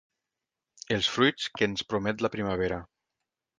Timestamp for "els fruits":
0.95-1.51